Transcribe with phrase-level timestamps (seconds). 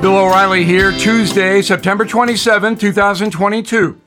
[0.00, 4.00] Bill O'Reilly here, Tuesday, September 27, 2022.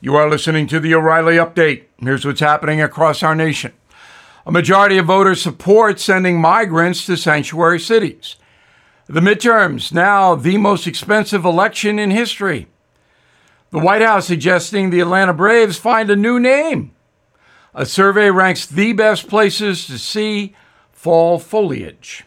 [0.00, 1.86] You are listening to the O'Reilly Update.
[1.98, 3.72] Here's what's happening across our nation.
[4.46, 8.36] A majority of voters support sending migrants to sanctuary cities.
[9.08, 12.68] The midterms, now the most expensive election in history.
[13.70, 16.92] The White House suggesting the Atlanta Braves find a new name.
[17.74, 20.54] A survey ranks the best places to see
[20.92, 22.24] fall foliage.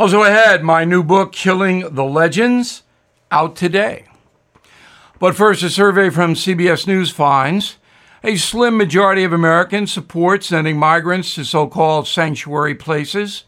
[0.00, 2.84] Also ahead, my new book, Killing the Legends,
[3.30, 4.06] out today.
[5.18, 7.76] But first, a survey from CBS News finds
[8.24, 13.44] a slim majority of Americans support sending migrants to so called sanctuary places.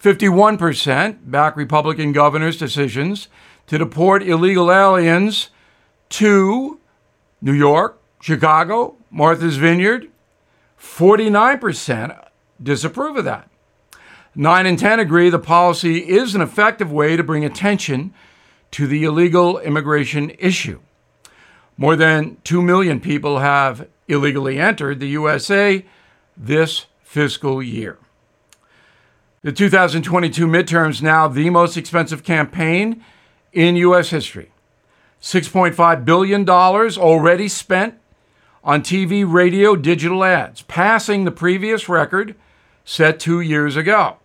[0.00, 3.26] 51% back Republican governors' decisions
[3.66, 5.48] to deport illegal aliens
[6.10, 6.78] to
[7.40, 10.12] New York, Chicago, Martha's Vineyard.
[10.80, 12.28] 49%
[12.62, 13.48] disapprove of that.
[14.34, 18.14] 9 and 10 agree the policy is an effective way to bring attention
[18.70, 20.80] to the illegal immigration issue.
[21.76, 25.84] More than 2 million people have illegally entered the USA
[26.36, 27.98] this fiscal year.
[29.42, 33.04] The 2022 midterms now the most expensive campaign
[33.52, 34.10] in U.S.
[34.10, 34.52] history.
[35.20, 37.94] $6.5 billion already spent
[38.64, 42.34] on TV, radio, digital ads, passing the previous record
[42.84, 44.16] set two years ago.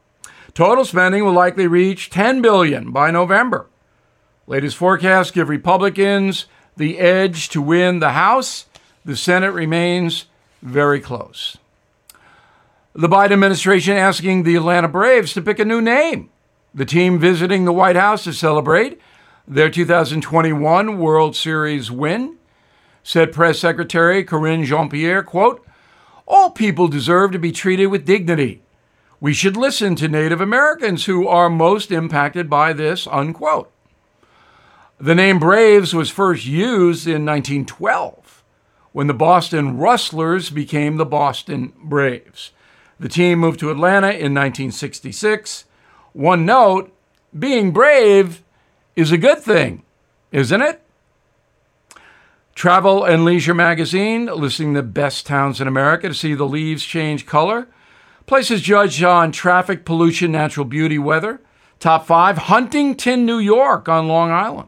[0.57, 3.67] Total spending will likely reach 10 billion by November.
[4.47, 8.65] Latest forecasts give Republicans the edge to win the House.
[9.05, 10.25] The Senate remains
[10.63, 11.57] very close.
[12.95, 16.31] The Biden administration asking the Atlanta Braves to pick a new name.
[16.73, 18.99] The team visiting the White House to celebrate
[19.47, 22.37] their 2021 World Series win.
[23.03, 25.63] Said Press Secretary Karine Jean-Pierre, quote,
[26.25, 28.63] all people deserve to be treated with dignity.
[29.19, 33.71] We should listen to Native Americans who are most impacted by this, unquote.
[34.99, 38.43] The name Braves was first used in 1912
[38.91, 42.51] when the Boston Rustlers became the Boston Braves.
[42.99, 45.65] The team moved to Atlanta in 1966.
[46.13, 46.91] One note
[47.37, 48.43] being brave
[48.95, 49.83] is a good thing,
[50.31, 50.81] isn't it?
[52.55, 57.27] Travel and Leisure magazine listing the best towns in America to see the leaves change
[57.27, 57.67] color.
[58.27, 61.39] Places judged on traffic, pollution, natural beauty, weather.
[61.79, 64.67] Top five Huntington, New York on Long Island.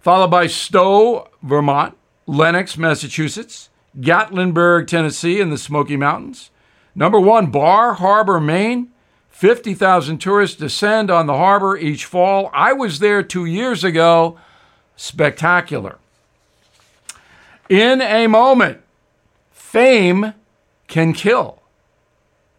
[0.00, 1.96] Followed by Stowe, Vermont,
[2.26, 6.50] Lenox, Massachusetts, Gatlinburg, Tennessee, and the Smoky Mountains.
[6.94, 8.90] Number one, Bar Harbor, Maine.
[9.30, 12.50] 50,000 tourists descend on the harbor each fall.
[12.52, 14.38] I was there two years ago.
[14.96, 15.96] Spectacular.
[17.70, 18.82] In a moment,
[19.50, 20.34] fame
[20.86, 21.59] can kill.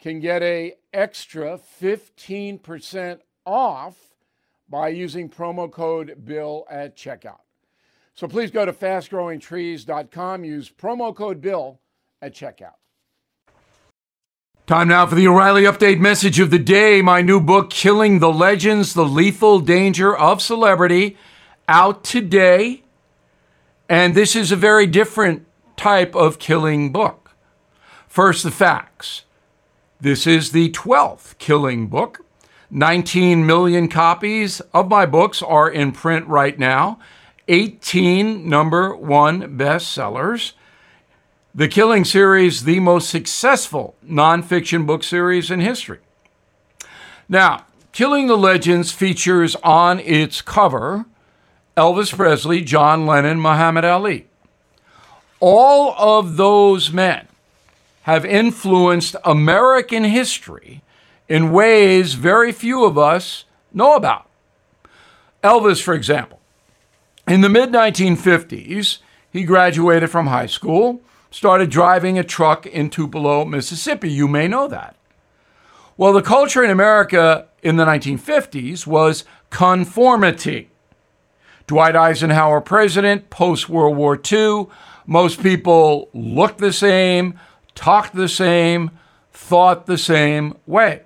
[0.00, 3.96] can get a extra 15% off
[4.68, 7.40] by using promo code BILL at checkout.
[8.14, 11.80] So please go to fastgrowingtrees.com, use promo code BILL
[12.22, 12.74] at checkout.
[14.66, 17.02] Time now for the O'Reilly Update message of the day.
[17.02, 21.16] My new book, Killing the Legends The Lethal Danger of Celebrity,
[21.66, 22.84] out today.
[23.88, 25.44] And this is a very different
[25.76, 27.32] type of killing book.
[28.06, 29.24] First, the facts.
[30.02, 32.24] This is the 12th killing book.
[32.70, 36.98] 19 million copies of my books are in print right now,
[37.48, 40.52] 18 number one bestsellers.
[41.54, 45.98] The Killing series, the most successful nonfiction book series in history.
[47.28, 51.04] Now, Killing the Legends features on its cover
[51.76, 54.28] Elvis Presley, John Lennon, Muhammad Ali.
[55.40, 57.26] All of those men
[58.12, 60.82] have influenced American history
[61.28, 64.28] in ways very few of us know about.
[65.42, 66.40] Elvis, for example,
[67.26, 68.98] in the mid 1950s,
[69.30, 74.10] he graduated from high school, started driving a truck in Tupelo, Mississippi.
[74.10, 74.96] You may know that.
[75.96, 80.70] Well, the culture in America in the 1950s was conformity.
[81.66, 84.66] Dwight Eisenhower, president, post World War II,
[85.06, 87.38] most people looked the same,
[87.74, 88.90] talked the same,
[89.32, 91.02] thought the same way.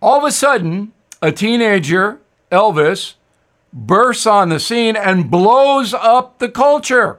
[0.00, 2.20] All of a sudden, a teenager,
[2.50, 3.14] Elvis,
[3.72, 7.18] bursts on the scene and blows up the culture.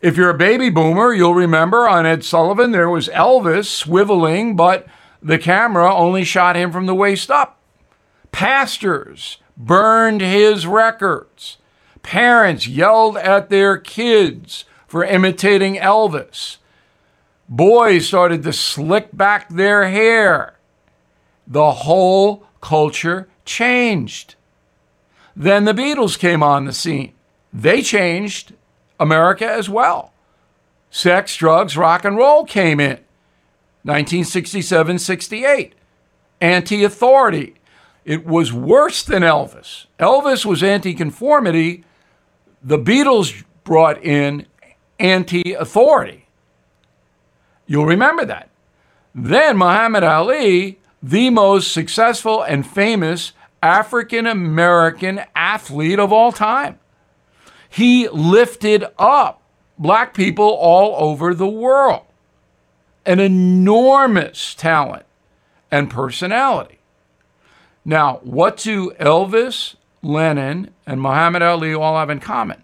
[0.00, 4.86] If you're a baby boomer, you'll remember on Ed Sullivan there was Elvis swiveling, but
[5.20, 7.58] the camera only shot him from the waist up.
[8.30, 11.58] Pastors burned his records.
[12.02, 16.58] Parents yelled at their kids for imitating Elvis.
[17.48, 20.58] Boys started to slick back their hair.
[21.46, 24.34] The whole culture changed.
[25.34, 27.14] Then the Beatles came on the scene.
[27.52, 28.52] They changed
[29.00, 30.12] America as well.
[30.90, 32.98] Sex, drugs, rock and roll came in.
[33.82, 35.74] 1967 68.
[36.40, 37.54] Anti authority.
[38.04, 39.86] It was worse than Elvis.
[39.98, 41.84] Elvis was anti conformity.
[42.62, 44.46] The Beatles brought in
[44.98, 46.27] anti authority.
[47.68, 48.48] You'll remember that.
[49.14, 53.32] Then Muhammad Ali, the most successful and famous
[53.62, 56.78] African American athlete of all time.
[57.68, 59.42] He lifted up
[59.78, 62.02] black people all over the world.
[63.04, 65.04] An enormous talent
[65.70, 66.78] and personality.
[67.84, 72.62] Now, what do Elvis, Lennon, and Muhammad Ali all have in common?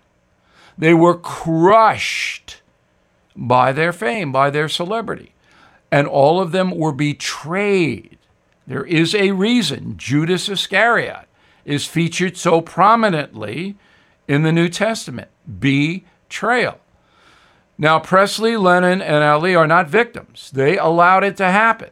[0.79, 2.63] They were crushed
[3.37, 5.35] by their fame, by their celebrity.
[5.91, 8.19] And all of them were betrayed.
[8.67, 11.27] There is a reason Judas Iscariot
[11.65, 13.77] is featured so prominently
[14.27, 15.29] in the New Testament
[15.61, 16.79] betrayal.
[17.77, 20.51] Now, Presley, Lennon, and Ali are not victims.
[20.53, 21.91] They allowed it to happen.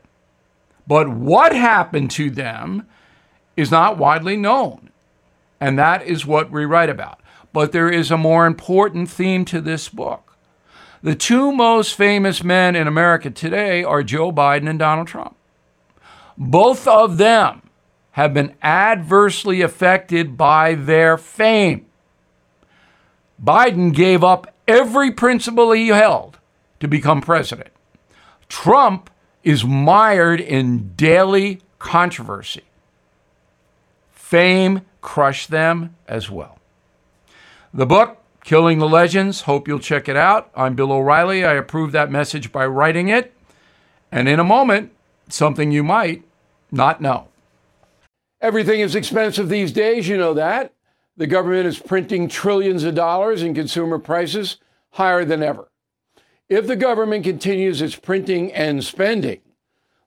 [0.87, 2.87] But what happened to them
[3.57, 4.91] is not widely known.
[5.61, 7.21] And that is what we write about.
[7.53, 10.32] But there is a more important theme to this book.
[11.03, 15.35] The two most famous men in America today are Joe Biden and Donald Trump.
[16.39, 17.63] Both of them
[18.13, 21.87] have been adversely affected by their fame.
[23.43, 26.39] Biden gave up every principle he held
[26.79, 27.71] to become president.
[28.49, 29.11] Trump
[29.43, 32.63] is mired in daily controversy.
[34.13, 36.59] Fame crushed them as well.
[37.75, 40.51] The book, Killing the Legends, hope you'll check it out.
[40.57, 41.45] I'm Bill O'Reilly.
[41.45, 43.33] I approve that message by writing it.
[44.11, 44.93] And in a moment,
[45.29, 46.25] something you might
[46.73, 47.29] not know.
[48.41, 50.73] Everything is expensive these days, you know that.
[51.17, 54.57] The government is printing trillions of dollars and consumer prices
[54.91, 55.69] higher than ever.
[56.49, 59.41] If the government continues its printing and spending,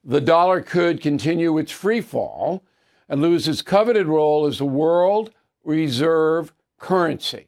[0.04, 2.64] the dollar could continue its free fall
[3.08, 5.32] and lose its coveted role as the world
[5.64, 7.48] reserve currency.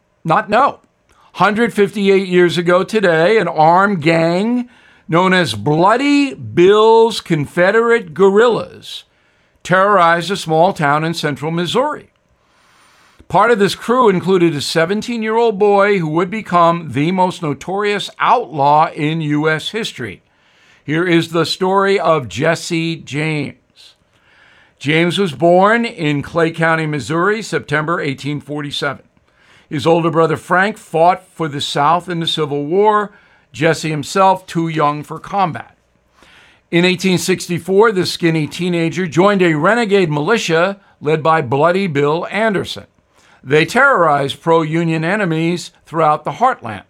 [0.23, 0.79] not know.
[1.35, 4.69] 158 years ago today, an armed gang
[5.07, 9.05] known as Bloody Bill's Confederate Guerrillas
[9.63, 12.11] terrorized a small town in central Missouri.
[13.27, 17.41] Part of this crew included a 17 year old boy who would become the most
[17.41, 19.69] notorious outlaw in U.S.
[19.69, 20.21] history.
[20.83, 23.95] Here is the story of Jesse James.
[24.79, 29.05] James was born in Clay County, Missouri, September 1847.
[29.71, 33.13] His older brother Frank fought for the South in the Civil War,
[33.53, 35.77] Jesse himself too young for combat.
[36.71, 42.85] In 1864, the skinny teenager joined a renegade militia led by Bloody Bill Anderson.
[43.41, 46.83] They terrorized pro Union enemies throughout the heartland.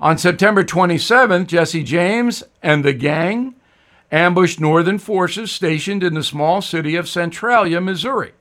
[0.00, 3.54] On September 27th, Jesse James and the gang
[4.10, 8.32] ambushed Northern forces stationed in the small city of Centralia, Missouri.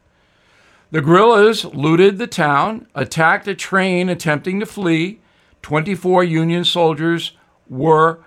[0.92, 5.22] The guerrillas looted the town, attacked a train attempting to flee.
[5.62, 7.32] 24 Union soldiers
[7.70, 8.20] were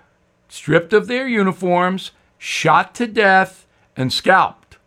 [0.49, 4.77] stripped of their uniforms, shot to death, and scalped.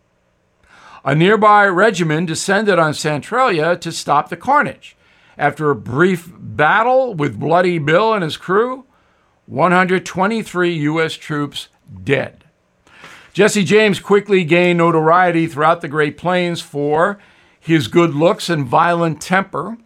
[1.05, 4.97] A nearby regiment descended on Centralia to stop the carnage.
[5.37, 8.85] After a brief battle with Bloody Bill and his crew,
[9.45, 11.13] 123 U.S.
[11.13, 11.69] troops
[12.03, 12.43] dead.
[13.31, 17.17] Jesse James quickly gained notoriety throughout the Great Plains for
[17.59, 19.77] his good looks and violent temper.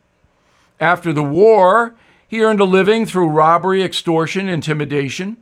[0.79, 1.95] After the war,
[2.27, 5.37] he earned a living through robbery, extortion, intimidation.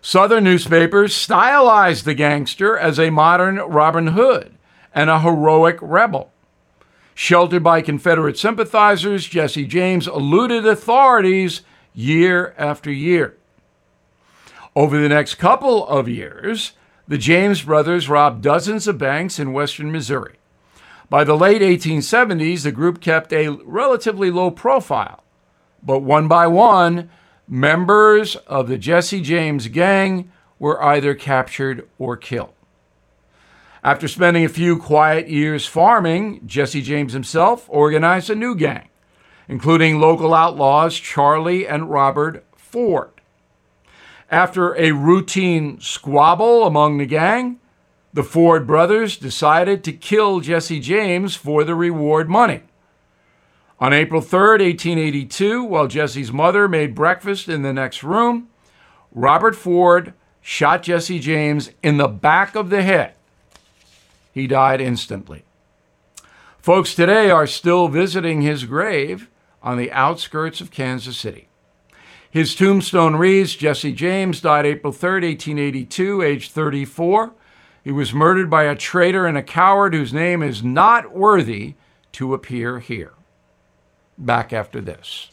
[0.00, 4.54] Southern newspapers stylized the gangster as a modern Robin Hood
[4.94, 6.32] and a heroic rebel.
[7.14, 11.62] Sheltered by Confederate sympathizers, Jesse James eluded authorities
[11.92, 13.36] year after year.
[14.76, 16.72] Over the next couple of years,
[17.08, 20.36] the James brothers robbed dozens of banks in western Missouri.
[21.10, 25.24] By the late 1870s, the group kept a relatively low profile,
[25.82, 27.08] but one by one,
[27.48, 32.52] members of the Jesse James gang were either captured or killed.
[33.82, 38.88] After spending a few quiet years farming, Jesse James himself organized a new gang,
[39.48, 43.12] including local outlaws Charlie and Robert Ford.
[44.30, 47.60] After a routine squabble among the gang,
[48.18, 52.62] the Ford brothers decided to kill Jesse James for the reward money.
[53.78, 58.48] On April 3, 1882, while Jesse's mother made breakfast in the next room,
[59.12, 63.14] Robert Ford shot Jesse James in the back of the head.
[64.34, 65.44] He died instantly.
[66.58, 69.30] Folks today are still visiting his grave
[69.62, 71.46] on the outskirts of Kansas City.
[72.28, 77.34] His tombstone reads Jesse James died April 3, 1882, age 34.
[77.84, 81.74] He was murdered by a traitor and a coward whose name is not worthy
[82.12, 83.12] to appear here.
[84.16, 85.30] Back after this.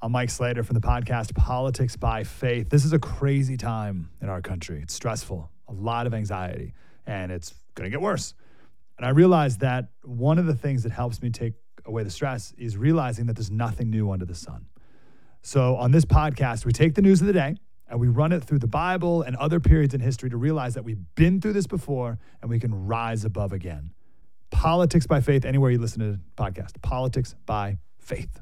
[0.00, 2.70] I'm Mike Slater from the podcast Politics by Faith.
[2.70, 4.80] This is a crazy time in our country.
[4.80, 6.72] It's stressful, a lot of anxiety,
[7.06, 8.32] and it's going to get worse.
[8.96, 12.54] And I realized that one of the things that helps me take away the stress
[12.56, 14.66] is realizing that there's nothing new under the sun.
[15.42, 17.56] So on this podcast, we take the news of the day
[17.88, 20.84] and we run it through the Bible and other periods in history to realize that
[20.84, 23.92] we've been through this before and we can rise above again.
[24.50, 26.80] Politics by faith, anywhere you listen to the podcast.
[26.82, 28.40] Politics by faith.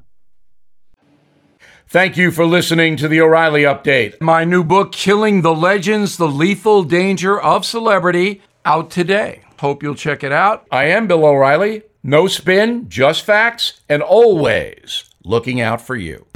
[1.89, 4.19] Thank you for listening to the O'Reilly Update.
[4.21, 9.41] My new book, Killing the Legends The Lethal Danger of Celebrity, out today.
[9.59, 10.67] Hope you'll check it out.
[10.69, 11.83] I am Bill O'Reilly.
[12.03, 16.26] No spin, just facts, and always looking out for you.